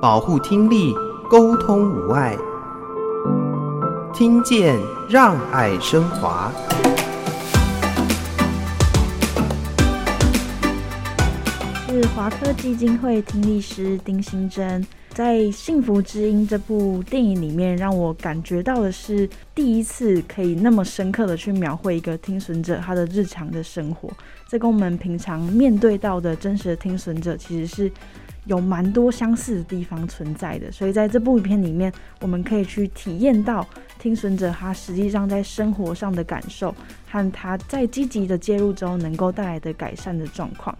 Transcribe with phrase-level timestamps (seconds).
[0.00, 0.94] 保护听力，
[1.28, 2.38] 沟通无碍，
[4.14, 4.78] 听见
[5.08, 6.52] 让爱升华。
[11.88, 14.86] 是华科基金会听力师丁欣珍。
[15.08, 24.08] 在《幸福之音》这部电影里面，让我感觉到的是第一次可以那么深刻的去描绘一个听损者他的日常的生活，
[24.48, 27.90] 这跟我们平常面对到的真实的听损者其实是
[28.48, 30.72] 有蛮多相似的地方存在的。
[30.72, 33.64] 所以在这部影片里面，我们可以去体验到
[33.98, 36.74] 听损者他实际上在生活上的感受，
[37.08, 40.76] 和他在积极的介入之后能够带来的改善的状况。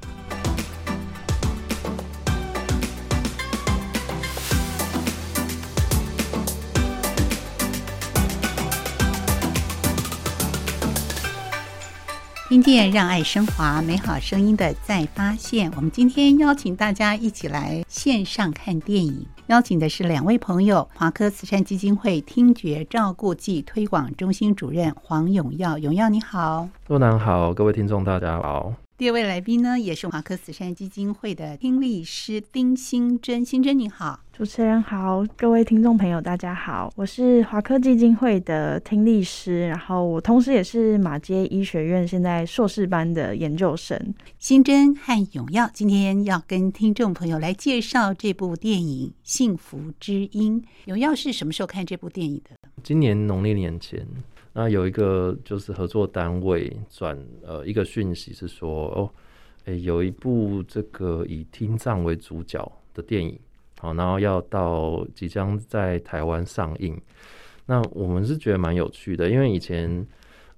[12.48, 15.70] 听见让爱升华，美好声音的再发现。
[15.76, 25.76] 我们今天邀请大家一起来线上看电影，邀请的是两位朋友：华科慈善基金会听觉照顾暨推广中心主任黄永耀。
[25.76, 28.72] 永耀你好，若楠好，各位听众大家好。
[28.98, 33.44] 第二位来宾呢，也是华科慈善基金会的听力师丁新珍。
[33.44, 34.18] 新珍你好。
[34.32, 44.12] 主持人好，各位听众朋友大家好，我是华科基金会的听力师，然后我同时也是马街医学院现在硕士班的研究生。
[44.40, 50.60] 新珍和永耀今天要跟听众朋友来介绍这部电影《幸福之音》。
[50.86, 52.56] 永耀是什么时候看这部电影的？
[52.82, 54.04] 今年农历年前，
[54.58, 59.08] 那有一个就是合作单位转呃一个讯息是说哦，
[59.66, 62.60] 诶有一部这个以听障为主角
[62.92, 63.38] 的电影。
[63.78, 67.00] 好，然后要到即将在台湾上映，
[67.66, 70.04] 那我们是觉得蛮有趣的，因为以前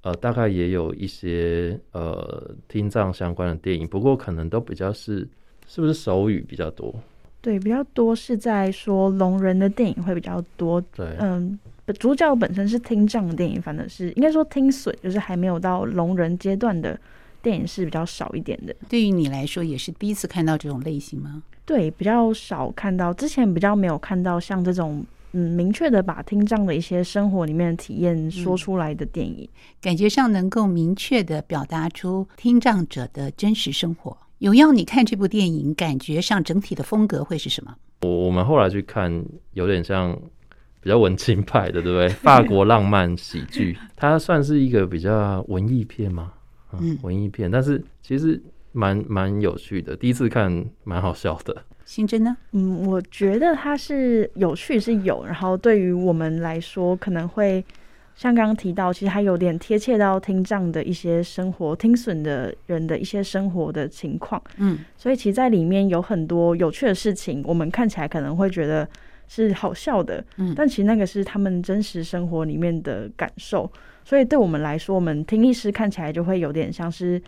[0.01, 5.28] 呃大概也有一些呃听障相关的电影，不过可能都比较是
[5.67, 6.95] 是不是手语比较多？
[7.43, 10.81] 对，比较多是在说聋人的电影会比较多。
[10.97, 11.59] 对，嗯，
[11.93, 16.99] 主角本身是听障的电影，反正是应该说听损，就是还没有到聋人阶段的
[17.43, 18.75] 电影是比较少一点的。
[18.89, 21.43] 对于你来说，也是第一次看到这种类型吗？
[21.65, 29.49] 对，比较少看到，之前比较没有看到像这种嗯明确的把听障的一些生活里面的体验说出来的电影，嗯、
[29.81, 34.17] 感觉上能够明确的表达出听障者的真实生活。
[34.39, 37.77] 有要，你看这部电影，感觉上整体的风格会是什么？
[38.00, 40.19] 我我们后来去看，有点像
[40.81, 42.09] 比较文青派的，对不对？
[42.23, 46.33] 法国浪漫喜剧，它算是一个比较文艺片吗？
[46.79, 48.43] 嗯，文艺片，但是其实。
[48.73, 51.65] 蛮蛮有趣的，第一次看蛮好笑的。
[51.85, 52.37] 新珍呢？
[52.53, 57.65] 嗯，我觉得它是有趣是有，然后对于我们来说，可能会
[58.15, 64.41] 像刚刚提到，其实还有点贴切到听障的一些生活，听损的人的一些生活的情况。
[64.59, 68.89] 嗯，所以其实在里面有很多有趣的事情，我们看起来可能会觉得
[69.31, 73.71] 是好笑的，嗯，但其实那个是他们真实生活里面的感受。
[74.05, 77.23] 所以对我们来说，我们听力师看起来就会有点像是。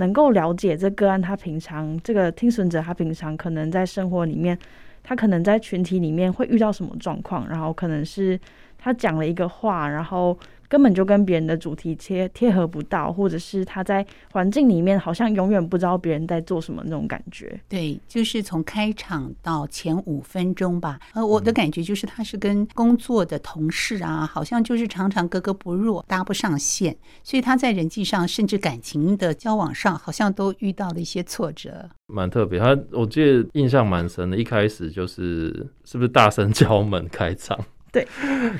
[0.00, 4.56] 能够了解这个案，他平常这个听损者，他平常可能在生活里面，
[5.02, 8.38] 他可能在群体里面会遇到什么状况，然后可能是
[8.78, 10.38] 他讲了一个话，然后。
[10.68, 17.58] 根本就跟别人的主题贴贴合不到，或者是他在环境里面好像永远不知道别人在做什么那种感觉。
[17.68, 31.88] 对，就是从开场到前五分钟吧，呃，我的感觉就是他是跟工作的同事啊，好像就是常常格格不入，搭不上线，所以他在人际上甚至感情的交往上，好像都遇到了一些挫折。
[32.06, 37.58] 蛮特别，他我记得印象蛮深的，一开始就是是不是大声敲门开场？
[37.90, 38.06] 对，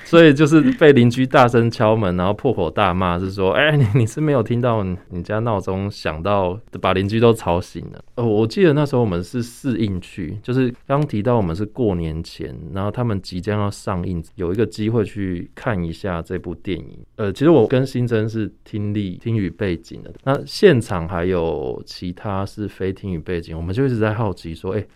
[0.04, 8.02] 所以就是被邻居大声敲门，然后破口大骂，是说，哎、 你你是没有听到你家闹钟响到，把邻居都吵醒了。
[8.14, 16.98] 哦，我记得那时候我们是试映区，就是刚提到我们是过年前，然后他们即将要上映，有一个机会去看一下这部电影。
[17.16, 24.86] 呃，其实我跟新增是听力听语背景的，那现场还有其他是非听语背景，我们就一直在好奇说，哎、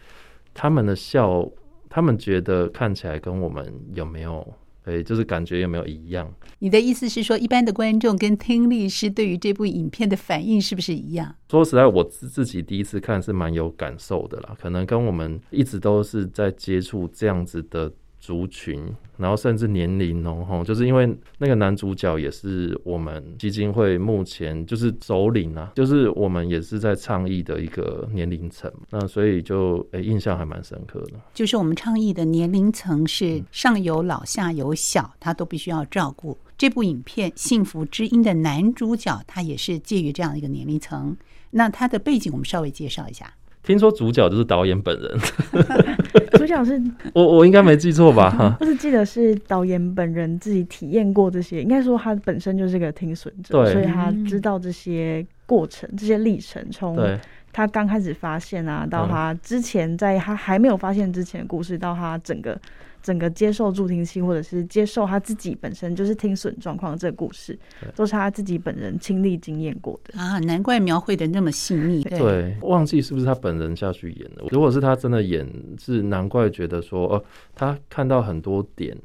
[0.54, 1.46] 他们的笑。
[1.94, 4.54] 他们觉得看起来跟我们有没有，
[4.84, 6.26] 诶，就是感觉有没有一样？
[6.58, 11.36] 你的意思是说，一般的观众跟听力师对于这部影片的反应是不是一样？
[11.50, 17.92] 说实在，我自自己第一次看是蛮有感受的啦，可能跟我们一直都是在接触这样子的。
[18.22, 18.80] 族群，
[19.18, 31.14] 然后甚至年龄哦，吼，就是因为那个男主角也是我们基金会目前就是首领啊，就是我们也是在倡议的一个年龄层，那所以就诶、印象还蛮深刻的。
[31.34, 36.38] 就是我们倡议的年龄层是上有老下有小，他都必须要照顾。
[36.56, 41.16] 这部影片《幸福之音》的男主角他也是介于这样一个年龄层，
[41.50, 43.34] 那他的背景我们稍微介绍一下。
[43.62, 45.18] 听说主角就是导演本人，
[46.38, 46.82] 主角是
[47.14, 48.56] 我我应该没记错吧？
[48.60, 56.98] 我是记得是导演本人自己体验过这些，应该说他本身就是个听损者，所以他知道这些过程、这些历程，从
[57.52, 62.58] 他刚开始发现啊，到他之前在他还没有发现之前的故事，到他整个。
[63.02, 67.58] 整个接受助听器，或者是接受他自己本身就是听损状况，这个故事
[67.94, 72.02] 都是他自己本人亲历经验过的啊，难怪描绘的那么细腻。
[72.04, 74.44] 对，对，忘记是不是他本人下去演的？
[74.50, 75.46] 如果是他真的演，
[75.78, 78.96] 是难怪觉得说，哦，他看到很多点。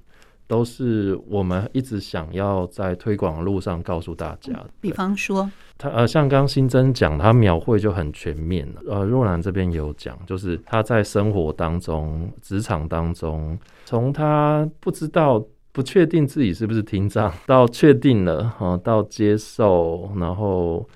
[0.48, 4.54] 都是我们一直想要在推广的路上告诉大家。
[4.80, 8.82] 比方说，他呃，像刚新增讲，他描绘就很全面了。
[8.88, 20.88] 呃，若兰这边有讲，就是他在生活当中、职场当中，从他不知道、不确定自己是不是听障，到确定了，哈，到接受，然后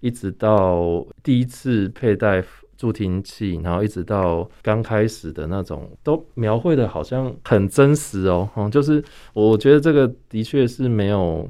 [0.00, 2.44] 一直到第一次佩戴。
[2.78, 8.48] 助听器，然后一直到刚开始的那种，都描绘的好像很真实哦。
[8.56, 9.04] 嗯，就是
[9.34, 11.46] 我觉得这个的确是没有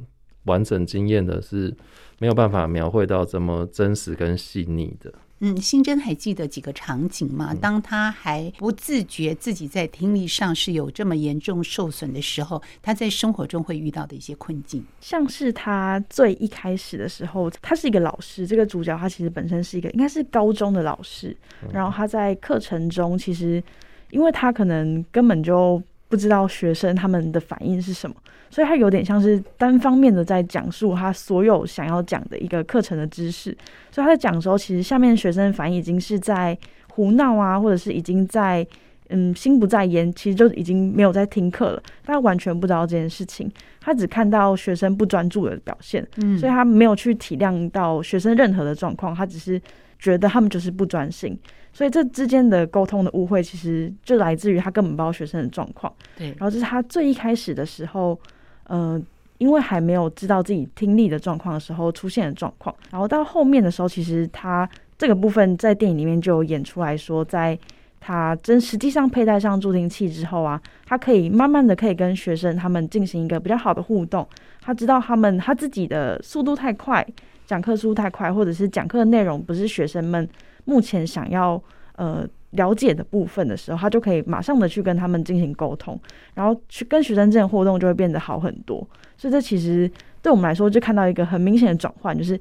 [0.46, 1.72] 完整经验的，是
[2.18, 5.12] 没有办法描绘到这么真实跟细腻的。
[5.40, 7.54] 嗯，新珍还记得几个场景吗？
[7.54, 21.36] 当他还不自觉自己在听力上是有这么严重受损的时候，他在生活中会遇到的一些困境，像是他最一开始的时候，他是一个老师，这个主角他其实本身是一个应该是高中的老师，
[21.72, 23.62] 然后他在课程中其实，
[24.10, 28.16] 因为他可能根本就不知道学生他们的反应是什么。
[28.50, 33.54] 所以他有点像是单方面的在讲述他所有想要讲的一个课程的知识，
[33.90, 36.56] 所以他在讲的时候，其实下面学生反应已经是在
[36.92, 38.66] 胡闹啊，或者是已经在
[39.10, 41.82] 嗯心不在焉，其实就已经没有在听课了。
[42.02, 43.50] 他完全不知道这件事情，
[43.82, 49.60] 他只看到学生不专注的表现，嗯，所以他没有去体谅到学生任何的状况，他只是
[49.98, 51.38] 觉得他们就是不专心。
[51.78, 55.92] 所以这之间的沟通的误会，其实就来自于他根本不知道学生的状况。
[56.16, 58.18] 对，然后这是他最一开始的时候。
[58.64, 59.00] 呃，
[59.38, 67.58] 因为还没有知道自己听力的状况的时候出现的状况，然后到后面的时候，其实他这个部分在电影里面就有演出来说，在
[67.98, 74.28] 他真实际上佩戴上助听器之后啊，他可以慢慢的可以跟学生他们进行一个比较好的互动。
[74.60, 77.06] 他知道他们他自己的速度太快，
[77.46, 80.28] 讲课速度太快，或者是讲课的内容不是学生们
[80.68, 81.60] 目前想要
[81.96, 82.28] 呃。
[82.52, 86.00] 了解的部分的时候，他就可以马上的去跟他们进行沟通，
[86.32, 88.78] 然后去跟学生之间互动就会变得好很多。
[89.18, 89.86] 所以这其实
[90.22, 92.40] 对我们来说，就看到一个很明显的转换，就是。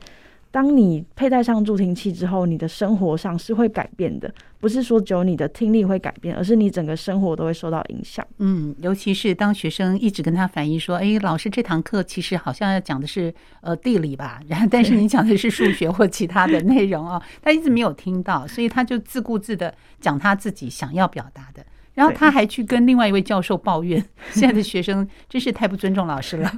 [0.49, 8.25] 当你佩戴上助听器之后，你的生活上是会改变的，不是说只有你的听力会改变，而是你整个生活都会受到影响。
[8.39, 21.63] 嗯，尤其是当学生一直跟他反映说：“哎，老师，这堂课其实好像要讲的是呃地理吧，然后但是你讲的是数学或其他的内容啊，他一直没有听到，所以他就自顾自的讲他自己想要表达的。”
[21.97, 23.99] 然后他还去跟另外一位教授抱怨，
[24.29, 26.51] 现在的学生真是太不尊重老师了，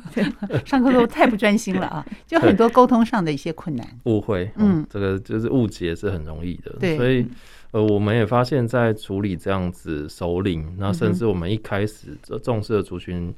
[0.65, 2.05] 上课都太不专心了啊！
[2.27, 6.75] 就很多沟通上的一些困难、误会，嗯，这个就是误解是很容易的。
[6.77, 7.25] 对，所以
[7.71, 13.33] 呃，我们也发现，在处理这样子首领，那甚至我们一开始重视的族群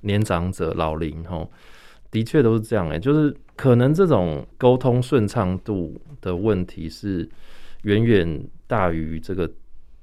[0.00, 1.46] 年长者、老龄，哈，
[2.10, 7.28] 的确都是这样哎，就是可能这种沟通顺畅度的问题是
[7.82, 9.48] 远远大于这个。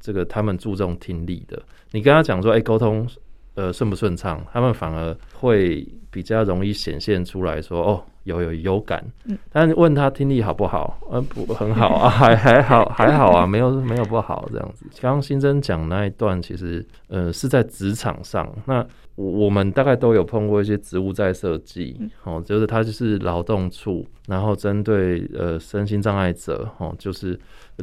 [0.01, 3.07] 这个他们注重听力的，你跟他讲说，哎，沟通，
[3.55, 4.41] 呃，顺不顺畅？
[4.51, 9.03] 他们反而会比较容易显现出来说，哦，有有有感。
[9.25, 10.97] 嗯，但问他听力好不好？
[11.09, 14.85] 呃，不很好啊， 还还好还好啊，没有没有不好这样子。
[15.01, 27.37] 刚刚新增讲那一段，其实呃是在职场上，那我们大概都有碰过一些职务在设计，哦，就是他就是劳动处，然后针对呃身心障碍者，哦，就是。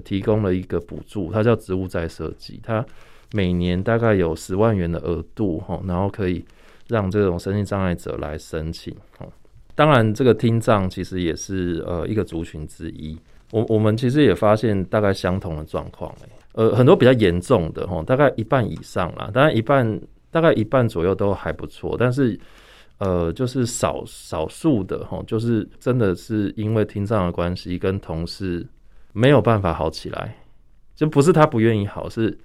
[0.04, 2.84] 提供了一个补助，它叫职务在设计，它
[3.32, 6.44] 每年大概有十万元的额度，哈，然后可以
[6.86, 9.26] 让这种身心障碍者来申请，哈。
[9.74, 13.18] 当然，这个听障其实也是呃一个族群之一。
[13.50, 16.14] 我我们其实也发现大概相同的状况，
[16.52, 22.38] 呃，很多比较严重的，哈，大概一半以上啦，当然一半大概一半左右都还不错，但是
[22.98, 28.66] 呃，就是少少数的，哈，就是真的是因为听障的关系跟同事。
[29.14, 30.36] 没有办法好起来，
[30.94, 32.38] 就不是他不愿意好，是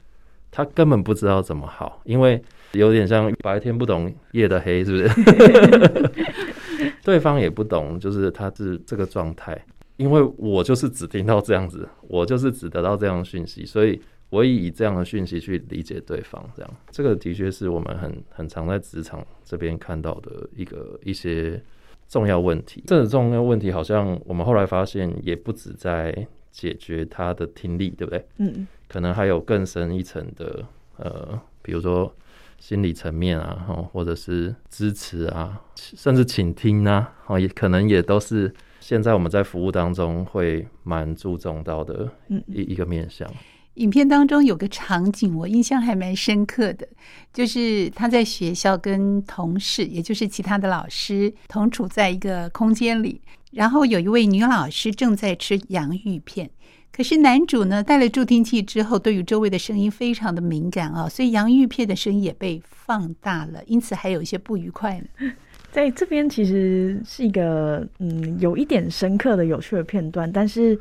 [0.56, 2.40] 他根本不知道怎么好，因为
[2.74, 6.12] 有点像白天不懂夜的黑，是不是？
[7.04, 9.60] 对方也不懂，就是他是这个状态，
[9.98, 21.60] 因为我就是只听到这样子，我就是只得到这样的讯息，所以我以以这样的讯息去理解对方，这样，这个的确是我们很很常在职场这边看到的一个一些
[22.08, 22.84] 重要问题。
[22.86, 26.28] 这个重要问题好像我们后来发现也不止在。
[26.54, 28.24] 解决他的听力，对不对？
[28.38, 30.64] 嗯，可能还有更深一层的，
[30.98, 32.16] 呃，比如说
[32.60, 42.08] 心理层面啊，或者是支持啊，甚至倾听啊，哦，也可能也都是现在我们在服务当中会蛮注重到的
[42.46, 43.28] 一一个面向。
[43.76, 46.88] 影片当中有个场景，我印象还蛮深刻的，
[47.34, 53.20] 就是他在学校跟同事，也就是其他的老师同处在一个空间里，
[53.54, 56.48] 然后有一位女老师正在吃洋芋片，
[56.96, 65.32] 可是男主呢戴了助听器之后，对于周围的声音非常的敏感啊，所以洋芋片的声音也被放大了，因此还有一些不愉快呢。
[65.72, 70.80] 在这边其实是一个嗯有一点深刻的有趣的片段，但是。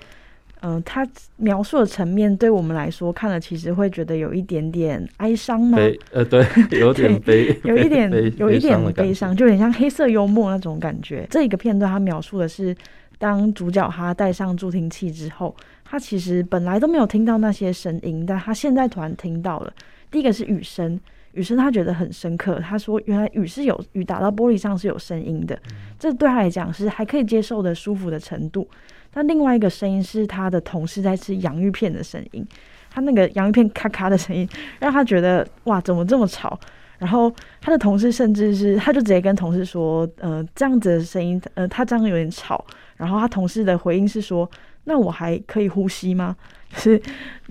[0.65, 1.05] 嗯、呃，他
[1.39, 5.77] 描述的层面对我们来说看了，其实会觉得有一点点哀伤吗？
[6.15, 6.47] 呃，对，
[6.79, 11.27] 有点悲，有一点，有一点悲伤，就有点像黑色幽默那种感觉。
[11.29, 12.73] 这一个片段，他描述的是，
[13.19, 15.53] 当主角他戴上助听器之后，
[15.93, 19.71] 他其实本来都没有听到那些声音，但他现在突然听到了。
[20.11, 20.99] 第一个是雨声，
[21.33, 22.59] 雨声他觉得很深刻。
[22.61, 25.59] 他说，原来雨是有雨打到玻璃上是有声音的，
[25.99, 28.67] 这对他来讲是还可以接受的舒服的程度。
[29.13, 32.43] 但另外一个声音是他的同事在吃洋芋片的声音，
[32.89, 34.49] 他那个洋芋片咔咔的声音，
[34.81, 36.59] 让他觉得哇，怎么这么吵？
[36.97, 37.31] 然后
[37.61, 42.65] 他的同事甚至是，他就直接跟同事说，呃，这样子的声音，呃，他这样有点吵。
[42.97, 44.49] 然后他同事的回应是说，
[44.85, 46.37] 那我还可以呼吸吗？
[46.75, 47.01] 是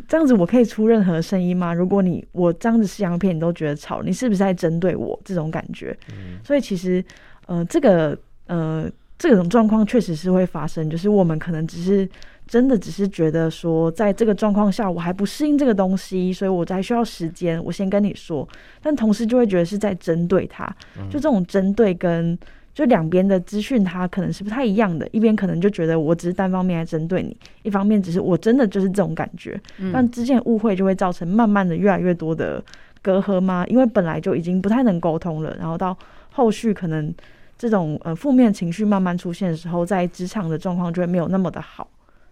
[0.08, 1.74] 这样子，我可以出任何声音吗？
[1.74, 5.20] 如果你我这样子吃洋片，你都觉得吵，你是不是在针对我？
[5.24, 5.98] 这种感觉。
[6.10, 6.40] 嗯。
[6.44, 7.04] 所以其实，
[7.48, 8.90] 呃，这个，呃。
[9.18, 12.10] 这种状况确实是会发生，就是我们可能只是
[12.48, 17.64] 真的只是觉得说，在这个状况下我还不适应这个东西，所以我才需要时间。
[17.64, 18.50] 我先跟你说，
[18.82, 20.66] 但同时就会觉得是在针对他，
[21.08, 22.36] 就这种针对跟
[22.74, 25.08] 就两边的资讯，它可能是不太一样的。
[25.12, 29.60] 一边可能就觉得我只是单方面来针对你，一方面只是我真的就是这种感觉，
[29.94, 32.64] 但之间误会就会造成慢慢的越来越多的
[33.02, 33.66] 隔阂吗？
[33.68, 35.98] 因为本来就已经不太能沟通了，然后到
[36.32, 37.14] 后续可能。
[37.58, 41.88] 这种呃负面情绪慢慢出现的时候，在职场的状况就会没有那么的好，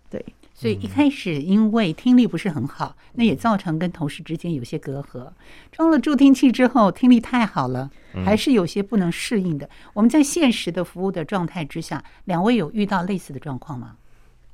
[0.10, 0.26] 对。
[0.56, 5.28] 所以一开始因为听力不是很好，那也造成跟同事之间有些隔阂。
[5.72, 7.92] 装了助听器之后，听力太好了，
[8.26, 9.70] 还是有些不能适应的。
[9.94, 13.96] 我们在现实的服务的状态之下，两位有遇到类似的状况吗？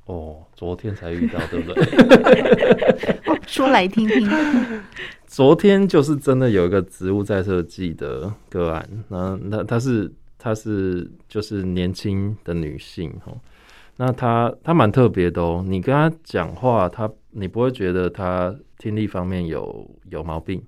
[0.06, 3.40] 哦，昨天才遇到，对不对？
[3.48, 4.30] 说来听听。
[5.26, 10.12] 昨天就是真的有一个植物在设计的个案，那那他是。
[10.38, 13.36] 她是就是年轻的女性哦，
[13.96, 15.66] 那她她蛮特别的哦。
[15.68, 20.62] 你跟她讲话，她你不会觉得她听力方面有有毛病，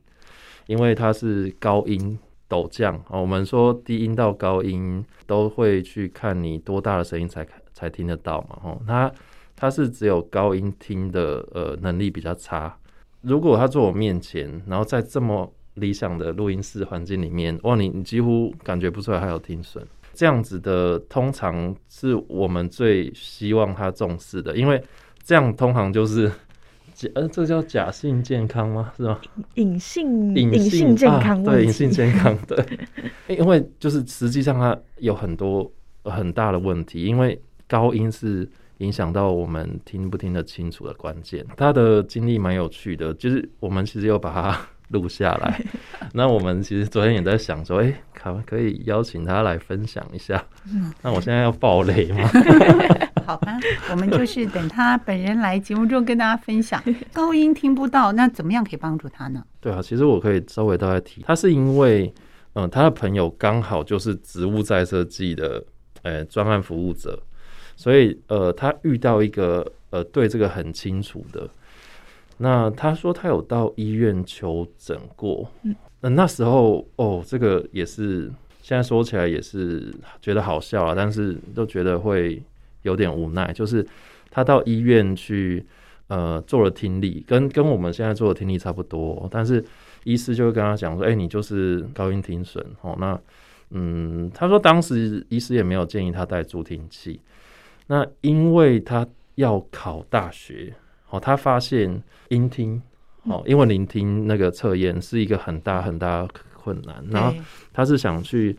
[0.65, 2.17] 因为她是高音
[2.49, 3.21] 陡降哦。
[3.21, 8.81] 我们说低音到高音都会去看你多大的声音才才听得到嘛哦。
[8.87, 9.11] 他
[9.55, 12.77] 他是只有高音听的呃能力比较差。
[13.21, 24.81] 如果他坐我面前，然后在这么理想的录音室环境里面，哇，你你几乎感觉不出来还有听损，这样子的通常是我们最希望他重视的，因为
[25.23, 26.31] 这样通常就是
[26.97, 28.91] 假，呃，这叫假性健康吗？
[28.97, 29.19] 是吗？
[29.53, 32.57] 隐性隐性健康，对，隐性健康， 对，
[33.27, 35.71] 因为就是实际上它有很多
[36.03, 38.49] 很大的问题，因为高音是
[38.79, 41.45] 影响到我们听不听得清楚的关键。
[41.55, 44.59] 他的经历蛮有趣的，就是我们其实有把它。
[44.89, 45.61] 录下来，
[46.15, 50.41] 那我们其实昨天也在想说，哎、欸，可可以邀请他来分享一下。
[51.01, 52.29] 那我现在要爆雷吗？
[53.27, 53.59] 好吧，
[53.91, 56.81] 我们就是等他本人来节目中跟大家分享。
[57.11, 59.43] 高音听不到，那怎么样可以帮助他呢？
[59.59, 62.05] 对啊，其实我可以稍微大概提，他是因为，
[62.53, 65.61] 嗯、呃，他的朋友刚好就是植物再设计的，
[66.03, 67.21] 呃、欸，专案服务者，
[67.75, 71.49] 所以呃，他遇到一个呃，对这个很清楚的。
[72.37, 78.31] 那他说他有到医院求诊过，嗯，那那时候哦，这个也是
[78.61, 82.41] 现在说起来也是觉得好笑啊，但是都觉得会
[82.87, 83.85] 有点无奈，就是
[84.31, 85.63] 他到医院去
[86.07, 89.63] 呃做了听力，跟跟我们现在做的听力差不多，但是
[90.03, 92.95] 医师就会跟他讲说，哎，你就是高音听损哦。
[92.99, 93.19] 那
[93.71, 97.19] 嗯，他说当时医师也没有建议他戴助听器，
[97.87, 100.73] 那因为他要考大学。
[101.09, 102.81] 哦，他发现音听，
[103.23, 107.33] 哦，英文聆听那个测验是一个很大很大困难，然后
[107.71, 108.53] 他是想去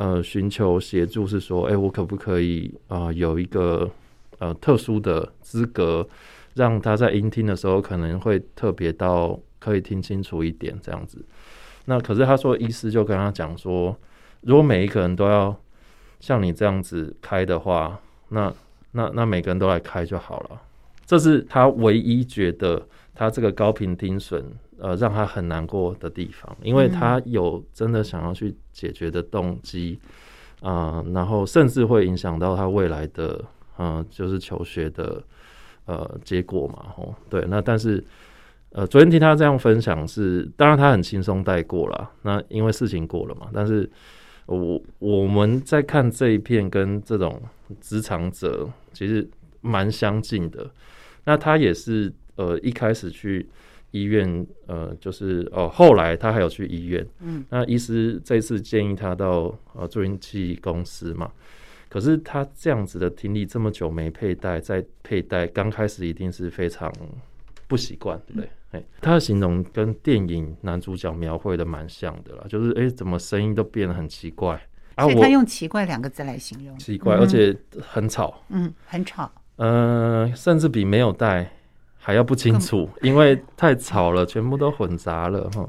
[0.00, 3.90] 呃寻求协助，是说，哎、我可不可以啊、有一个
[4.38, 6.08] 呃特殊的资格，
[6.54, 11.22] 让他在音听的时候可能会特别到可以听清楚一点这样子。
[11.84, 13.94] 那可是他说，医师就跟他讲说，
[14.40, 15.54] 如果每一个人都要
[16.18, 18.50] 像你这样子开的话，那
[18.92, 20.62] 那那每个人都来开就好了。
[21.04, 24.42] 这是他唯一觉得他这个高频听损
[24.80, 30.00] 呃让他很难过的地方，因为他有真的想要去解决的动机
[30.60, 33.44] 啊、呃，然后甚至会影响到他未来的
[33.78, 35.22] 嗯、呃，就是求学的
[35.84, 38.02] 呃结果嘛，吼，对，那但是。
[38.72, 43.48] 呃，昨天听他这样分享是，当然他很轻松带过了，那因为事情过了嘛。
[43.52, 43.90] 但是
[44.46, 47.42] 我我们在看这一片跟这种
[47.80, 49.28] 职场者其实
[49.60, 50.70] 蛮相近的。
[51.24, 53.44] 那他也是呃一开始去
[53.90, 61.30] 医院，呃就是哦后来他还有去医院，嗯，那医师这次建议他到呃助听器公司嘛。
[61.88, 66.92] 可是他这样子的听力这么久没佩戴，再佩戴刚开始一定是非常
[67.66, 68.50] 不习惯，对不对？
[68.70, 74.54] 哎，他的形容跟电影男主角描绘的蛮像的啦，就是哎，怎么声音都变得很奇怪。
[74.94, 75.02] 啊？
[75.02, 81.50] 所以他用“奇怪”两个字来形容，奇怪，而且很吵，嗯，很吵，嗯、呃，甚至比没有戴
[82.10, 85.68] 还要不清楚，因为太吵了，全部都混杂了哈。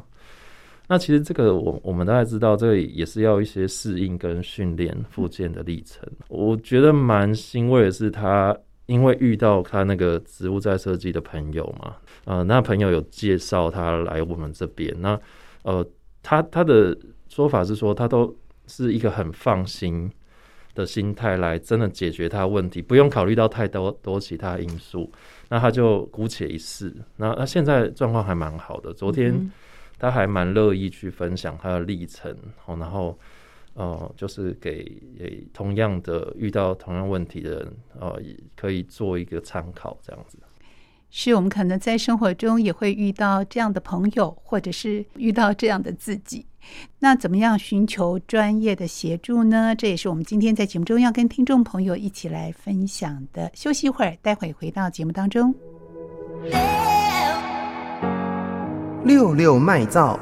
[0.88, 6.01] 那其实这个我我们大概知道，这个也是要一些适应跟训练复健的历程。
[6.27, 8.57] 我觉得蛮欣慰的是他。
[8.88, 11.95] 因为遇到他那个植物在设计的朋友嘛，
[12.25, 14.93] 呃，那朋友有介绍他来我们这边。
[15.00, 15.17] 那
[15.63, 15.86] 呃，
[16.21, 16.98] 他他的
[17.29, 18.36] 说法是说，他都
[18.67, 20.12] 是一个很放心
[20.74, 25.12] 的心态来真的解决他问题，不用考虑到太多多其他因素。
[25.50, 26.94] 那他就姑且一试。
[27.18, 28.94] 那他现在状况还蛮好的。
[28.94, 29.51] 昨天
[30.00, 32.36] 他还蛮乐意去分享他的历程，
[32.66, 33.18] 然后。
[33.74, 34.84] 呃，就是给
[35.18, 40.38] 给同样的遇到同样问题的人，呃，也可以做一个参考，这样子。
[41.12, 46.46] 是我们可能在生活中也会遇到这样的朋友，或者是遇到这样的自己。
[47.00, 49.75] 那怎么样寻求专业的协助呢？
[49.75, 53.51] 这也是我们今天在节目中要跟听众朋友一起来分享的。
[53.53, 55.53] 休息一会儿，待会回到节目当中。
[59.03, 60.18] 六六麦噪，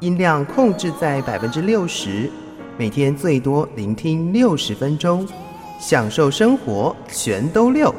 [0.00, 2.30] 音量控制在百分之六十。
[2.76, 5.26] 每天最多聆听六十分钟，
[5.80, 7.94] 享受生活，全都六。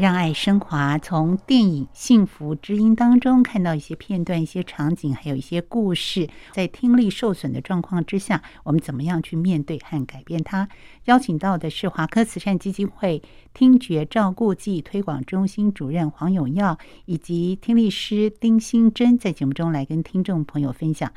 [0.00, 6.28] 让爱升华，从电影《幸福之音》当中看到一些片段、一些场景，还有一些故事。
[6.52, 10.68] 在听力受损的状况之下，我们怎么样去面对和改变它？
[11.06, 13.20] 邀请到的是华科慈善基金会
[13.52, 21.12] 听觉照顾暨推广中心主任黄永耀，以及听力师丁新珍，在节目中来跟听众朋友分享。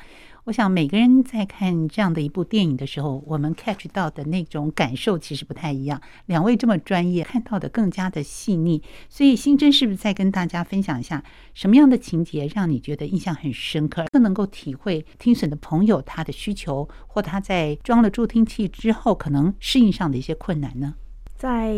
[0.50, 6.02] 我想每个人在看这样的一部电影的时候，我们 catch 到的那种感受其实不太一样。
[6.26, 8.82] 两位这么专业，看到的更加的细腻。
[9.08, 11.22] 所以新珍是不是再跟大家分享一下，
[11.54, 20.96] 什么样的情节让你觉得印象很深刻，更能够体会听损的朋友他的需求，或他在装了助听器之后可能适应上的一些困难呢？
[21.36, 21.74] 在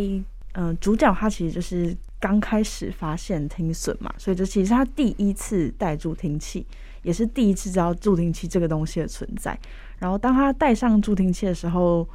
[0.54, 6.66] 嗯、呃，主角他其实就是刚开始发现听损嘛，所以这其实他第一次戴助听器。
[7.02, 9.58] 也是第一次知道助听器这个东西的存在。
[9.98, 12.08] 然后当他戴上助听器的时候，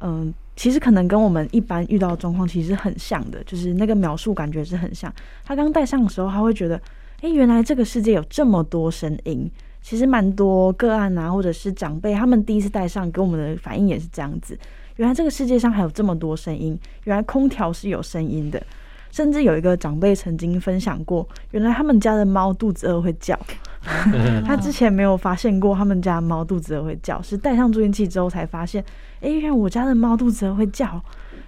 [0.00, 5.12] 嗯，其实可能跟我们一般遇到的状况其实很像的，就是那个描述感觉是很像。
[5.44, 6.80] 他刚戴上的时候，他会觉得，
[7.22, 9.50] 诶，原来这个世界有这么多声音。
[9.80, 14.56] 其实蛮多个案啊，或者是长辈，他们第一次戴上，给我们的反应也是这样子。
[14.96, 18.64] 原来这个世界上还有这么多声音，原来空调是有声音的。
[19.10, 23.38] 甚至有一个长辈曾经分享过，原来他们家的猫肚子饿会叫。
[24.46, 28.84] 他之前没有发现过他们家猫肚子会叫，是戴上助听器之后才发现，
[29.20, 31.02] 哎，原来我家的猫肚子会叫。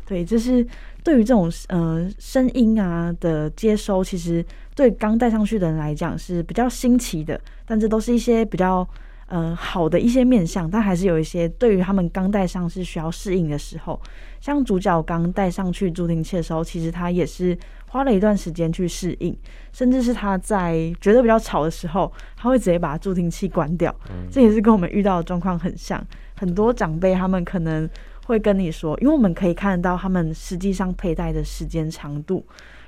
[0.07, 0.67] 对，就是
[1.03, 4.45] 对于这种呃声音啊的接收，其实
[4.75, 8.87] 对刚戴上去的人来讲是比较新奇的，但这都是一些比较
[9.29, 13.99] 呃好的一些面向，但还是有一些对于他们刚戴上是需要适应的时候，
[14.41, 17.57] 像主角刚戴上去助听器的时候，其实他也是。
[17.95, 19.33] 花了一段时间去适应，
[19.73, 23.95] 甚至是他在觉得比较吵的时候，他会直接把助听器关掉。
[24.11, 26.05] 嗯、 这也是跟我们遇到的状况很像。
[26.37, 27.89] 很多长辈他们可能
[28.27, 32.45] 会跟你说，因为我们可以看得到他们实际上佩戴的时间长度。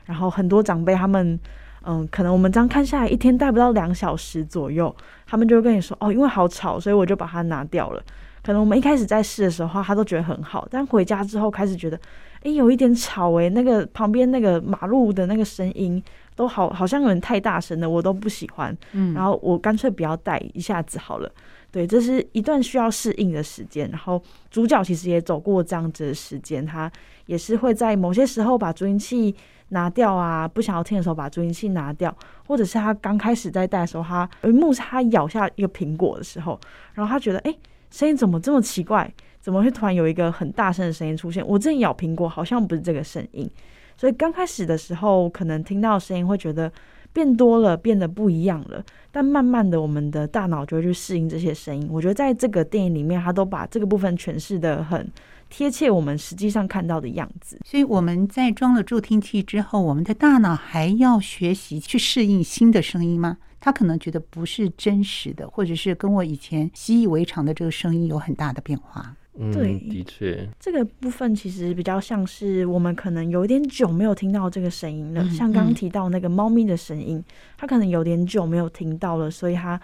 [0.06, 1.38] 然后很多长辈他们，
[1.84, 4.92] 嗯，可能我们这样看下来，一天戴不到两小时左右，
[5.24, 8.02] 他们就会跟你说，哦，因为好吵，所以我就把它拿掉了。
[8.42, 11.96] 可能我们一开始在试的时候，他都觉得很好，但回家之后开始觉得。
[12.42, 16.02] 诶，有一点吵诶，那个旁边那个马路的那个声音
[16.34, 18.76] 都好，好像有点太大声了，我都不喜欢。
[18.92, 21.30] 嗯，然后我干脆不要戴一下子好了。
[21.72, 23.88] 对，这是一段需要适应的时间。
[23.90, 26.90] 然后主角其实也走过这样子的时间，他
[27.26, 29.34] 也是会在某些时候把助听器
[29.70, 36.58] 拿掉啊，不想要听的时候把助听器拿掉，或者是他刚开始在戴的时候，他有一幕是他咬下一个苹果的时候，
[36.94, 37.54] 然后他觉得哎，
[37.90, 39.12] 声音怎么这么奇怪？
[39.40, 41.46] 怎么会突然有一个很大声的声音出现？
[41.46, 43.48] 我正咬苹果，好像不是这个声音。
[43.96, 46.72] 所以刚开始的时候，可能听到声音会觉得。
[47.12, 48.84] 变多了，变得不一样了。
[49.10, 51.88] 但慢慢的，我们的大脑就会去适应这些声音。
[51.90, 55.10] 我觉得在这个电影里面，他都把这个部分诠释得很
[55.48, 57.58] 贴切，我们实际上看到的样子。
[57.64, 63.38] 所以我们在装了助听器之后，我们的大脑还要学习去适应新的声音吗？
[63.66, 69.12] 他可能觉得不是真实的，或者是跟我以前习以为常的这个声音有很大的变化。
[69.34, 77.20] 嗯，对，的确，这个部分其实比较像是我们可能有一点久没有听到这个声音了，嗯、像刚刚提到那个猫咪的声音，
[77.58, 79.80] 它可能有点久没有听到了，所以它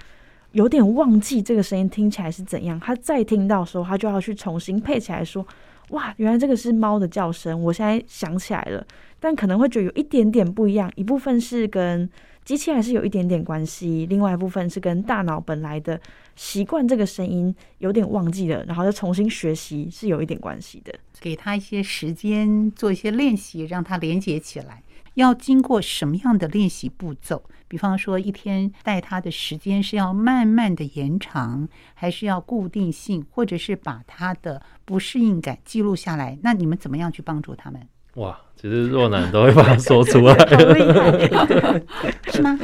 [0.52, 2.78] 有点忘记这个声音听起来是怎样。
[2.78, 5.44] 它再听到的时候，它就要去重新配起来说
[5.90, 8.86] ：“哇，原来这个是猫的叫声。”我现在想起来了，
[9.18, 12.08] 但可能会觉得有一点点不一样，一部分是跟
[12.44, 16.00] 机器还是有一点点关系，另外一部分是跟大脑本来的
[16.34, 20.92] 习惯这个声音有点忘记了，然后再重新学习是有一点关系的。
[21.20, 24.82] 给他一些时间做一些练习，让他连接起来。
[25.14, 27.42] 要经过什么样的练习步骤？
[27.68, 36.38] 比方说，一天带他的时间是要慢慢的延长，还是要固定性，或者是把他的不适应感记录下来？
[36.42, 37.86] 那你们怎么样去帮助他们？
[38.16, 40.34] 哇，其实若男都会把它说出来，
[42.30, 42.58] 是吗？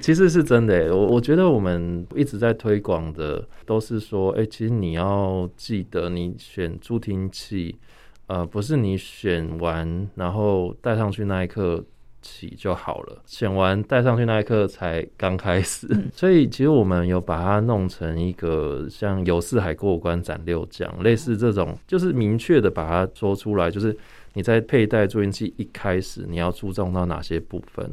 [0.00, 0.96] 其实是真的。
[0.96, 7.76] 我我觉得我们一直在推广的都是说，哎，其实你要记得，你选助听器，
[8.28, 11.84] 呃，不是你选完然后戴上去那一刻
[12.22, 15.86] 起就好了，选完戴上去那一刻才刚开始。
[16.12, 23.94] 所以其实我们有把它弄成一个像游四海过五关斩六将，类似这种，就是明确的把它说出来，就是。
[24.34, 27.90] 你在佩戴助听器一开始，你要注重到哪些部分？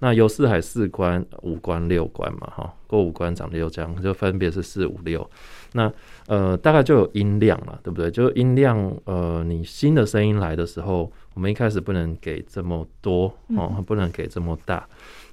[0.00, 5.30] 那有四海四关、五关、六关嘛，哈，过五关斩六将，就分别是四五六。
[5.72, 5.90] 那
[6.26, 8.10] 呃，大概就有音量了，对不对？
[8.10, 14.84] 就音量，呃，你新的声音来的时候，我们一开始不能给这么多哦，不能给这么大。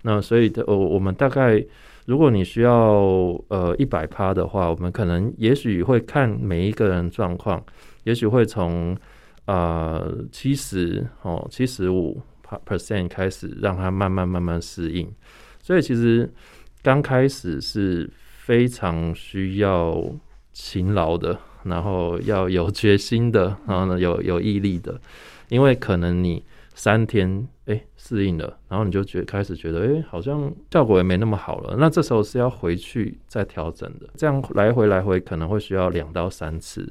[0.03, 1.61] 那所以，呃，我们大概，
[2.05, 2.73] 如果你需要
[3.47, 7.61] 呃一百趴的话，我们可能也许会看每一个人状况，
[8.03, 8.95] 也许会从。
[9.51, 12.21] 呃，七十哦，七十五
[12.65, 15.05] percent 开始让它慢慢慢慢适应，
[15.61, 16.31] 所以其实
[16.81, 20.01] 刚开始是非常需要
[20.53, 24.97] 勤劳的，然后要有决心的，然后呢有有毅力的，
[25.49, 36.89] 因为可能你三天哎适应了，然后你就觉开始觉得哎好像效果也没那么好了，那这时候是要回去再调整的，这样来回来回可能会需要两到三次。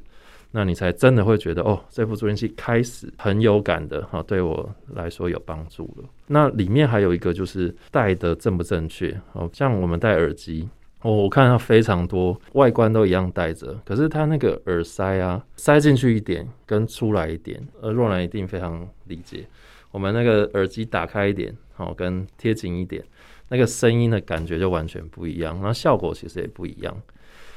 [0.51, 6.09] 那你才真的会觉得哦，这副助听器开始很有感的哈，对我来说有帮助了。
[6.27, 10.67] 那里面还有一个就是戴的正不正确哦，像我们戴耳机，
[11.01, 19.47] 哦，我看到非常多外观都一样戴着，可是它那个耳塞啊，塞进去一点跟出来一点，呃，若男一定非常理解。
[19.91, 23.03] 我们那个耳机打开一点，哦，跟贴紧一点，
[23.49, 26.95] 那个声音的感觉就完全不一样，那效果其实也不一样。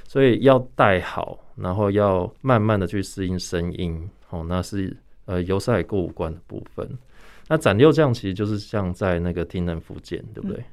[0.06, 6.88] 所以要戴好，然后要慢慢的去适应声音，哦，那是呃游四海过五关的部分。
[7.48, 10.56] 那斩六将其实就是像在那个听能复健，对不对？
[10.58, 10.64] 嗯、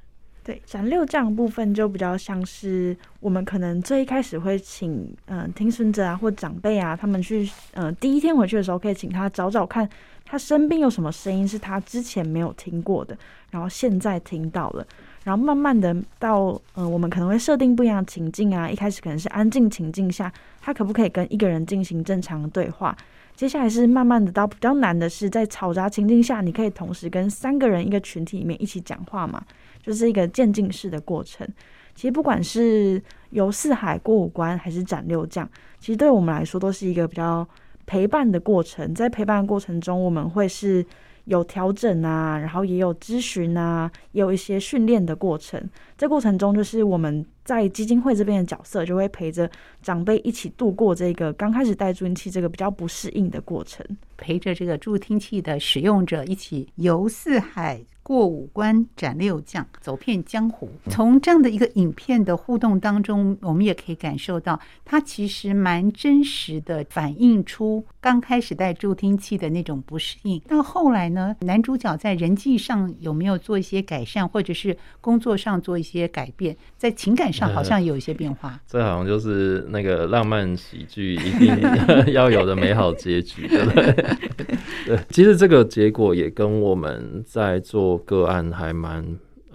[0.43, 9.87] 对，斩六将部分就比较像是我们可能最一开始会请嗯、呃、听损者啊或长辈啊，他们去嗯、呃、第一天回去的时候，可以请他找找看
[10.23, 13.17] 他身边有什么声音是他之前没有听过的，
[13.51, 14.87] 然后现在听到了。
[15.23, 18.69] 然后慢慢的到，呃，我们可能会设定不一样的情境啊。
[18.69, 22.97] 一开始可能是安静情境下，他可不可以跟一个人进行正常的对话？
[23.35, 29.43] 接下来是慢慢的到比较难的是，在嘈杂情境下，你可以同时跟三个人一个群体里面一起讲话嘛？
[29.83, 31.47] 就是一个渐进式的过程。
[31.93, 35.47] 其实不管是游四海过五关还是斩六将，
[35.79, 37.47] 其实对我们来说都是一个比较
[37.85, 38.93] 陪伴的过程。
[38.95, 40.83] 在陪伴的过程中，我们会是。
[41.31, 45.61] 有调整啊，然后也有咨询啊，也有一些训练的过程。
[45.97, 49.49] 这过程中，就是我们在基金会这边的角色，就会陪着
[49.81, 53.85] 长辈一起度过这个刚开始戴助听器这个比较不适应的过程，
[54.17, 60.69] 陪着这个助听器的使用者一起游四海过五关斩六将，走遍江湖。
[60.89, 70.37] 从这样的一个影片的互动当中，我们也可以感受到，它其实蛮真实的，反映出刚开始戴助听器的那种不适应。
[70.41, 78.59] 到后来呢，男主角在人际上有没有做一些改善，或者是工作上做一些改变，在情感上好像有一些变化。
[78.67, 81.47] 这好像就是那个浪漫喜剧一定
[82.11, 89.05] 要有的美好结局，对，其实这个结果也跟我们在做个案还蛮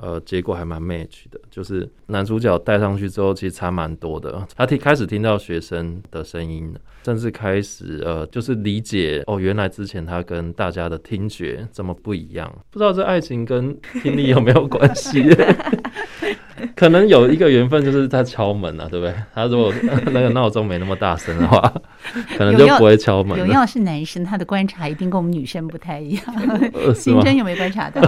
[0.01, 4.47] 呃，结果还蛮 match 的，就是男主角戴上去之后，其实差蛮多的。
[4.55, 12.55] 他听开始听到学生的声音，甚至开始呃，就是理解哦，原来之前他跟大家的听觉这么不一样。
[12.71, 15.23] 不知道这爱情跟听力有没有关系？
[16.75, 19.15] 可能有一个缘分，就是他敲门啊，对不对？
[19.35, 19.73] 他如果
[20.07, 21.61] 那个闹钟没那么大声的话，
[22.37, 23.39] 可能就不会敲门。
[23.39, 26.25] 有要是男生，他的观察一定跟我们女生不太一样。
[26.95, 28.01] 新真有没有观察到？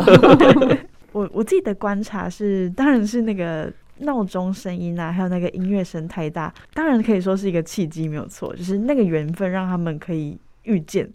[1.13, 11.09] 我我自己的观察是，当然是那个闹钟声音啊，还有那个音乐声太大，当然可以说是一个契机，没有错，就是那个缘分让他们可以遇见。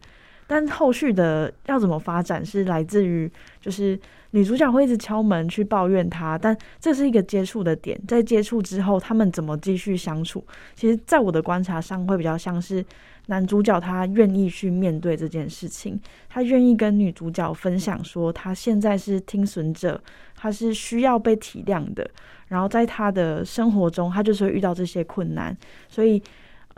[0.45, 3.97] 但后续的要怎么发展，是来自于就是
[4.33, 10.45] 女主角会一直敲门去抱怨他，但这是一个接触的点，在接触之后，他们怎么继续相处？
[10.75, 12.85] 其实，在我的观察上，会比较像是。
[13.27, 19.97] 男主角他愿意去面对这件事情，他愿意跟女主角分享说，他现在是听损者，
[20.35, 22.05] 他是需要被体谅的。
[22.49, 26.21] 然后在他的生活中，他就是会遇到这些困难，所以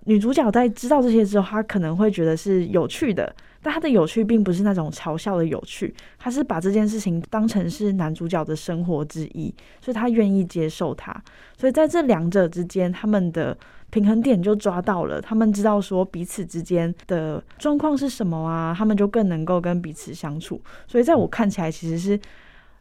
[0.03, 3.35] 女主角在知道这些之后，她可能会觉得是有趣的，
[3.65, 9.51] 但他的有趣并不是那种嘲笑的有趣，他是把这件事情当成是男主角的生活之一，
[9.81, 11.11] 所以他愿意接受他。
[11.57, 13.57] 所以在这两者之间，他们的。
[13.91, 20.59] 平衡点就抓到了，他们知道说彼此之间的状况是什么啊，他们就更能够跟彼此相处。
[20.85, 22.19] 所以在我看起来，其实是。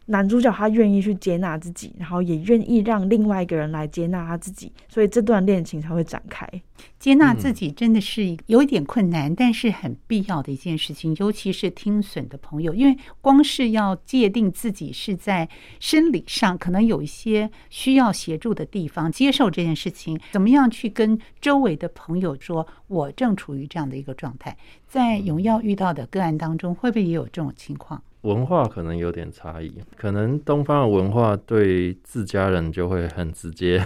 [0.06, 6.46] 男主角他愿意去接纳自己，然后也愿意让另外一个人来接纳他自己，所以这段恋情才会展开。
[6.98, 28.02] 接纳自己真的是有一点困难，但是很必要的一件事情，尤其是听损的朋友，因为光是要界定自己是在生理上可能有一些需要协助的地方，接受这件事情，怎么样去跟周围的朋友说，我正处于这样的一个状态，在荣耀遇到的个案当中，会不会也有这种情况？
[28.24, 33.82] 文化可能有点差异，可能东方的文化对自家人就会很直接，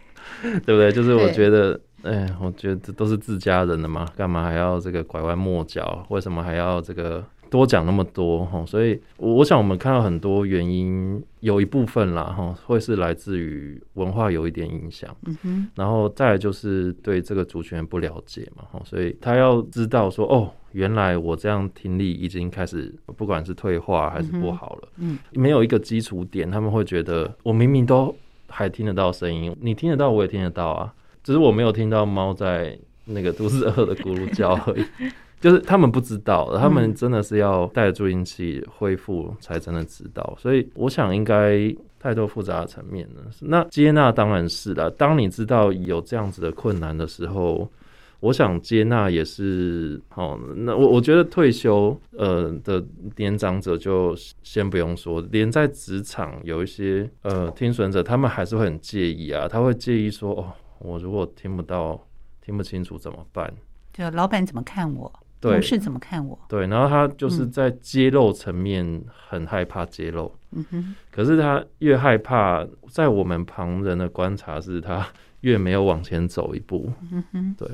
[0.64, 0.90] 对不对？
[0.92, 6.06] 就是我觉得，哎，我觉得都是自家人的嘛，干嘛还要这个拐弯抹角？
[6.10, 7.24] 为什么还要这个？
[7.50, 28.14] 多讲那么多哈，所以我想我们看到很多原因，有一部分啦哈，会是来自于文化有一点影响，嗯哼，然后再来就是对这个族群不了解嘛哈，所以他要知道说哦，原来我这样听力已经开始不管是退化还是不好了，嗯，没有一个基础点，他们会觉得我明明都
[28.48, 34.84] 还听得到声音，你听得到我也听得到啊，只是我没有听到猫在那个肚子饿的咕噜叫而已。
[35.40, 43.22] 就是他们不知道，他们真的是要带着助听器恢复才真的知道，所以我想应该太多复杂的层面了。
[43.40, 47.70] 那接纳当然是了，当你知道有这样子的困难的时候，
[48.20, 50.38] 我想接纳也是哦。
[50.56, 52.84] 那我我觉得退休呃的
[53.16, 62.04] 年长者就先不用说，连在职场有一些呃听损者，他们还是会很介意啊，他会介意说哦，我如果听不到、
[62.40, 63.52] 听不清楚怎么办？
[63.92, 65.12] 就老板怎么看我？
[65.40, 66.36] 对，同事怎么看我？
[66.48, 70.96] 对，然后他就是在揭露层面很害怕揭露，嗯哼。
[71.12, 75.06] 可是他越害怕，在我们旁人的观察是，他
[75.42, 77.54] 越没有往前走一步，嗯哼。
[77.56, 77.68] 对，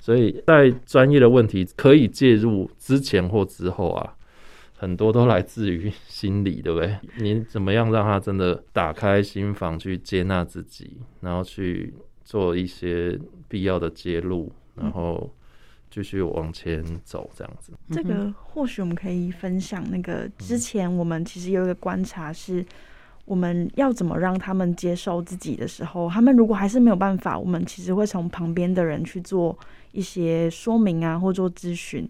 [0.00, 4.16] 所以在专业的问题可以介入之前或之后啊，
[4.76, 6.98] 很多都来自于心理，对不对？
[7.18, 15.32] 你怎么样让他真的打开心房去接纳自己，然后去做一些必要的揭露，然后。
[15.92, 17.72] 继续往前走，这样子。
[17.90, 19.84] 这个或许我们可以分享。
[19.90, 22.64] 那个之前我们其实有一个观察是，
[23.30, 29.56] 我们要怎么让他们接受自己的时候，他们如果还是没有办法，我们其实会从旁边的人去做
[29.92, 32.08] 一些说明啊，或做咨询。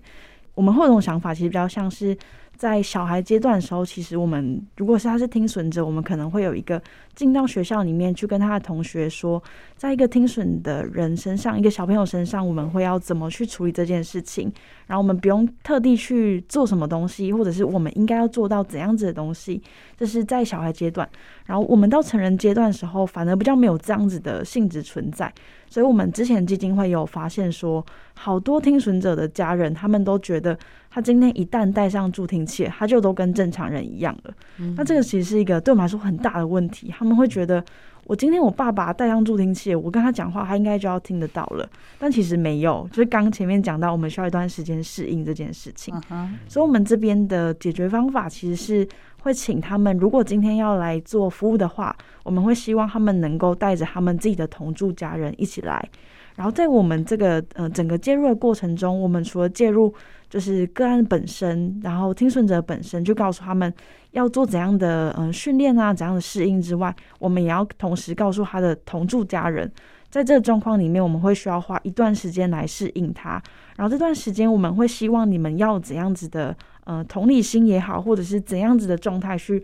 [0.55, 2.17] 我们会有这种想法，其实比较像是。
[2.61, 6.79] 在小孩阶段的时候，其实我们如果是他是听损者，我们可能会有一个
[7.15, 9.43] 进到学校里面去跟他的同学说，
[9.79, 14.53] 在一个听损的人身上，一个小朋友身上，我们会要怎么去处理这件事情。
[14.87, 19.63] 然后我们不用特地去做什么东西，或者是我们应该要做到怎样子的东西，
[19.97, 21.09] 这是在小孩阶段。
[21.47, 25.33] 然后我们到成人阶段的时候，反而比较没有这样子的性质存在。
[25.67, 27.83] 所以我们之前基金会有发现说，
[28.15, 30.59] 好多听损者的家人，他们都觉得
[30.91, 34.35] 他今天一旦戴上助听器，他就都跟正常人一样了。
[34.59, 36.93] 嗯、那这个其实是一个对我们来说很大的问题。
[36.99, 37.65] 他们会觉得，
[38.05, 41.69] 我今天我爸爸戴上助听器，我跟他讲话，他应该就要听得到了。
[41.97, 45.95] 但其实没有，就是刚前面讲到，我们需要一段时间适应这件事情。
[46.11, 46.29] Uh.
[46.49, 48.89] 所以，我们这边的解决方法其实是
[49.23, 55.89] 会请他们，如果今天要来做服务的话，我们会希望他们能够带着他们自己的同住家人一起来。
[56.35, 59.93] 然后，在我们这个呃整个介入的过程中，我们除了介入
[60.31, 63.71] 就是个案本身，然后听损者本身就告诉他们。
[64.13, 69.71] 要做怎样的嗯训练啊，怎样的适应之外，我们也要同时告诉他的同住家人，
[70.09, 73.41] 在这个状况里面，我们会需要花一段时间来适应他。
[73.77, 79.63] 然后这段时间，我们会希望你们要怎样子的呃同理心也好，或者是怎样子的状态去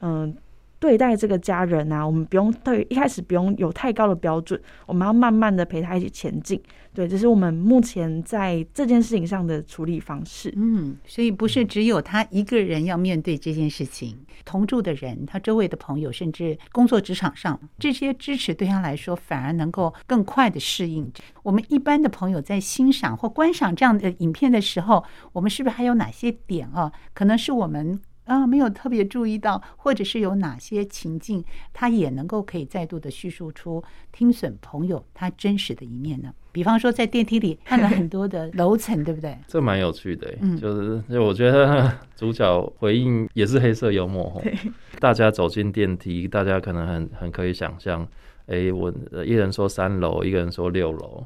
[0.00, 0.32] 嗯。
[0.80, 6.60] 对待这个家人啊，我们不用对一开始不用有太高的标准，我们要慢慢的陪他一起前进。
[6.94, 10.52] 对，这是我们目前在这件事情上的处理方式。
[10.56, 21.12] 嗯，所以不是只有他一个人要面对这件事情，同住的人、他周围的朋友，甚至工作职场上这些支持，对他来说反而能够更快的适应。
[21.44, 26.90] 我们一般的朋友在欣赏或观赏这样的影片的时候，我们是不是还有哪些点啊？
[27.14, 28.00] 可能是我们。
[28.28, 36.32] 啊，没有特别注意到，或者是有哪些情境，他也能够可以再度的叙述出听损朋友他真实的一面呢？
[36.52, 39.36] 比方说，在电梯里看了很多的楼层，对不对？
[39.46, 44.56] 这蛮有趣的，嗯， 就是就我觉得 主角回应也是黑色幽默，对
[44.98, 48.06] 大家走进电梯，大家可能很很可以想象，
[48.46, 48.92] 哎，我
[49.24, 51.24] 一人说三楼，一个人说六楼，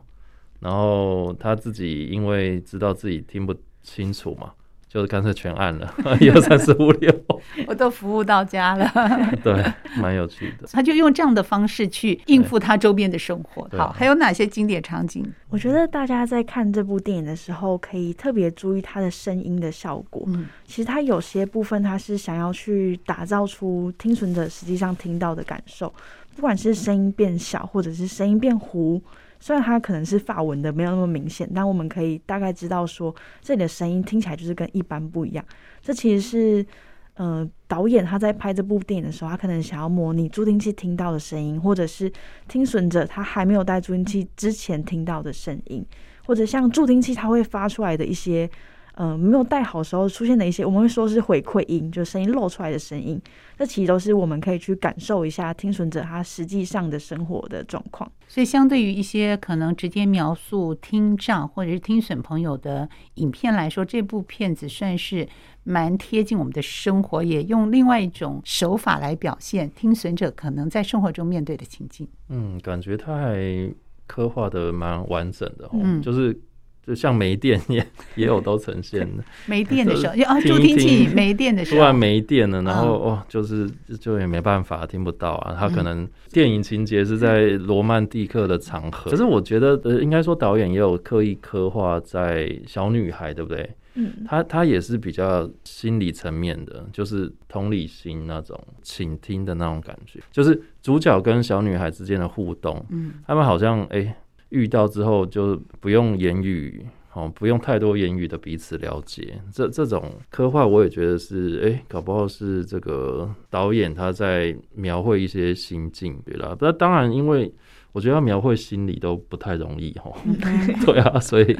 [0.61, 4.53] 然后他自己因为知道自己听不清楚嘛。
[4.93, 7.11] 就是干脆全按了，一二三四五六，
[7.67, 8.87] 我都服务到家了。
[9.43, 9.65] 对，
[9.97, 10.69] 蛮有趣的。
[10.71, 13.67] 他就用这样的方式去应付他周边的生活。
[13.75, 15.25] 好，还有哪些经典场景？
[15.49, 20.25] 我觉得大家在看这部电影的时候，可以特别注意他的声音的效果。
[20.27, 25.91] 嗯，其实他有些部分，他是想要去打造出听损者实际上听到的感受，
[26.37, 29.03] 不管是声音变小，或者是声音变糊。
[29.43, 35.45] 虽然它可能是发文的，没有那么明显，但我们可以大概知道说，这里的声音听起来就是跟一般不一样。
[35.81, 36.67] 这其实是，
[37.15, 42.09] 呃，导演他在拍这部电影的时候，他可能想要模拟助听器听到的声音，或者是
[42.47, 45.85] 听损者他还没有戴助听器之前听到的声音，
[46.25, 48.49] 或者像助听器它会发出来的一些。
[48.95, 53.21] 嗯、呃，没有戴好时候出现的一些，我们会说是回馈音，就声音漏出来的声音，
[53.57, 58.11] 这其实都是我们可以去感受一下听损者他实际上的生活的状况。
[58.29, 65.27] 所以，相对于一些可能直接描述听障或者是听损朋友的影片来说，这部片子算是
[65.65, 72.07] 蛮贴近我们的生活，也用另外一种手法来表现听损者可能在生活中面对的情境。
[72.29, 73.73] 嗯，感觉他还
[74.07, 76.39] 刻画的蛮完整的，嗯，就是。
[76.85, 85.57] 就像没电也也有都呈现的， 没电的时候，啊，助听器没电的时候，突然没电了，然后哦，就是就也没办法听不到啊。
[85.57, 93.71] 他可能电影情节是在罗曼蒂克的场合，可是我觉得呃，应该说导演也有刻意刻画在小女孩，对不对？
[93.95, 104.17] 嗯，他他也是比较心理层面的，就是同理心那种倾听的那种感觉，就是主角跟小女孩之间的互动，嗯，他们好像哎。
[104.53, 116.55] 遇到之后就不用言语，哦，不用太多言语的彼此了解，这这种刻画我也觉得是，哎、欸，搞不好是这个导演他在描绘一些心境，对啦。
[116.61, 117.53] 那当然，因为
[117.93, 120.13] 我觉得要描绘心理都不太容易，哈，
[120.85, 121.59] 对啊，所以，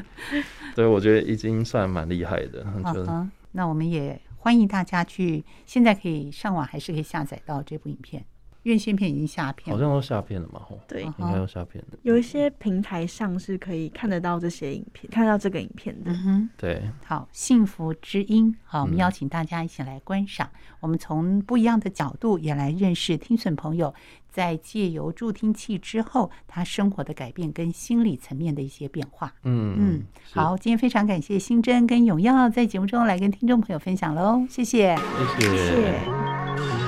[0.77, 2.65] 对，我觉得已经算蛮厉害的。
[2.95, 3.07] 就
[3.53, 8.25] 那我们也欢迎大家去，现在可以上网还是可以下载到这部影片。
[8.65, 10.61] 院线片已经下片，好像都下片了嘛？
[10.61, 11.99] 吼，对，应该要下片的。
[12.03, 16.13] 有一些平台上是可以看得到这些影片，看到这个影片的。
[16.13, 16.83] 嗯哼，对。
[17.05, 20.49] 好，幸福之音，好，我们邀请大家一起来观赏。
[20.53, 23.93] 嗯、我们从不一样的角度也来认识听损朋友
[24.29, 29.35] 在借由助听器之后，他生活的改变跟心理层面的一些变化。
[29.43, 34.97] 嗯嗯，好，今天非常感谢新珍跟永耀在节目中来跟听众朋友分享喽，谢谢，
[35.37, 35.57] 谢谢。
[35.57, 36.82] 谢谢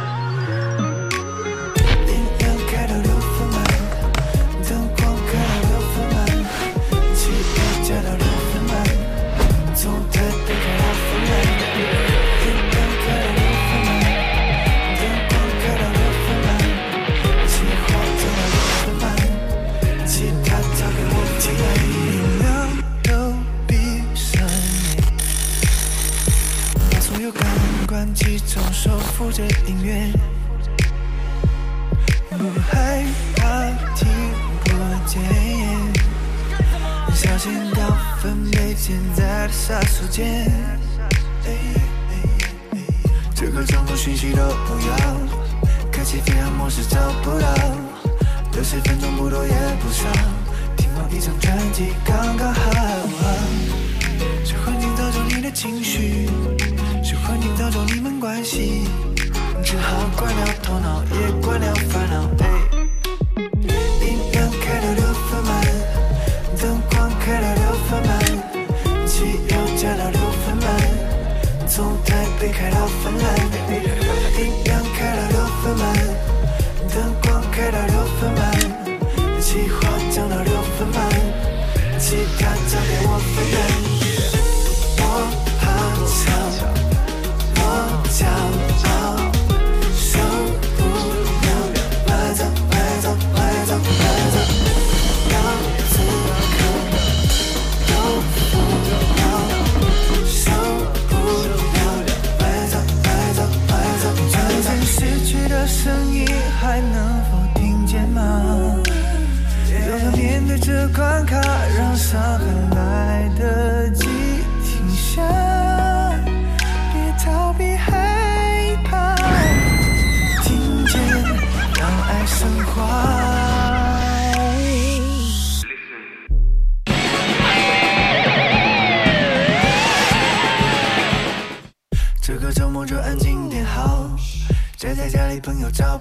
[82.74, 83.73] tell me what for you.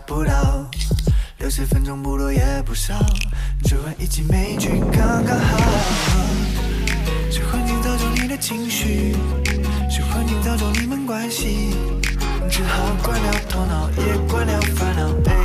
[0.06, 0.70] 不到，
[1.38, 2.94] 六十分钟不多也不少，
[3.64, 5.58] 只换一句每句刚刚好。
[7.32, 9.16] 是环境造就你的情绪，
[9.90, 11.74] 是环境造就你们关系，
[12.50, 15.08] 只好关掉头脑，也关掉烦恼。
[15.26, 15.36] 哎、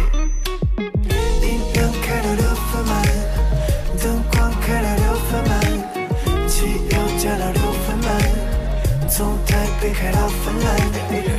[1.42, 3.02] 音量开到六分满，
[4.02, 11.37] 灯光开到六分满，汽油加到六分满，从台北开到芬兰。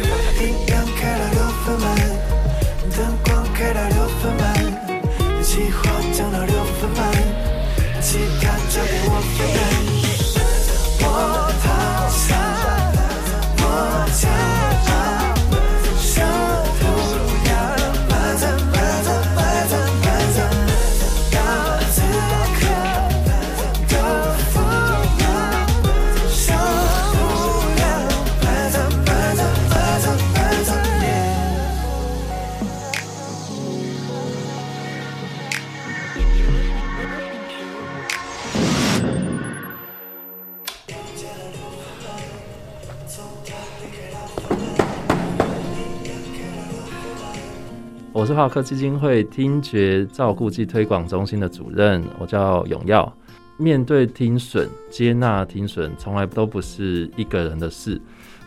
[48.33, 53.11] 华科基金会听觉照顾暨推广中心的主任，我叫永耀。
[53.57, 57.99] 面对听损，接纳听损，从来都不是一个人的事。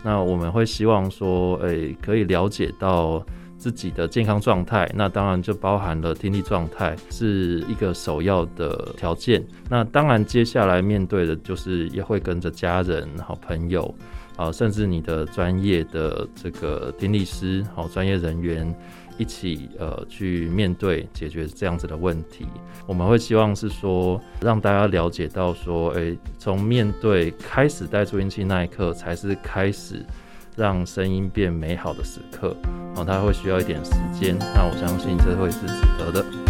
[0.03, 3.23] 那我们会希望说，诶、可以了解到
[3.57, 4.89] 自己的健康状态。
[4.95, 9.45] 那当然就包含了听力状态，是一个首要的条件。
[9.69, 13.93] 那当然接下来面对的就是也会跟着家人、好朋友
[14.35, 18.75] 啊，甚至你的专业的这个听力师、好专业人员。
[19.17, 22.45] 一起呃去面对解决这样子的问题，
[22.87, 30.05] 我们会希望是说让大家了解到说，哎、从面对开始戴助听器那一刻，才是开始
[30.55, 36.42] 让声音变美好的时刻，然后他会需要一点时间，那我相信这会是值得的。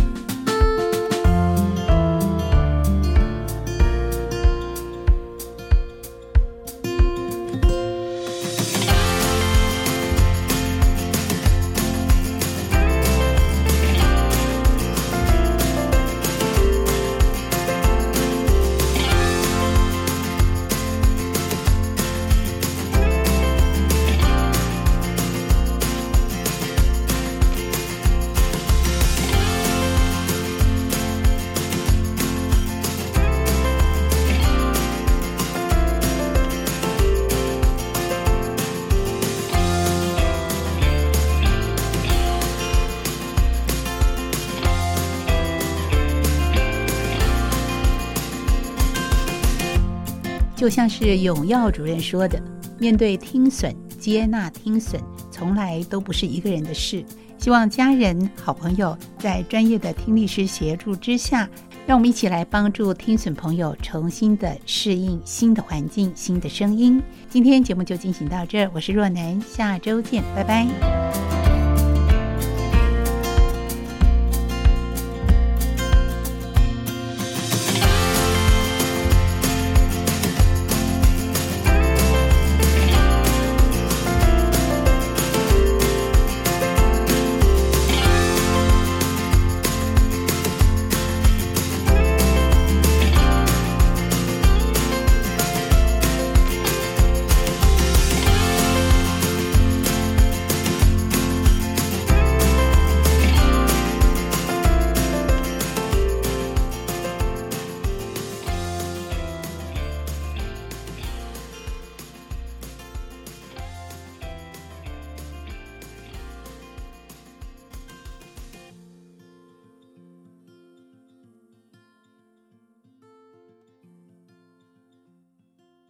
[50.73, 52.41] 像是永耀主任说的，
[52.79, 54.99] 面对听损，接纳听损，
[55.29, 57.05] 从来都不是一个人的事。
[57.37, 61.47] 希望家人、好朋友在专业的听力师协助之下，
[61.85, 66.99] 让我们一起来帮助听损朋友重新的适应新的环境、新的声音。
[67.29, 71.22] 今天节目就进行到这儿，我是若楠，下周见，拜拜。